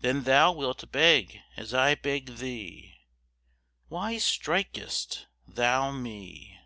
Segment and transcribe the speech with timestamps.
[0.00, 3.06] Then thou wilt beg as I beg thee:
[3.86, 6.58] Why strik'st thou me?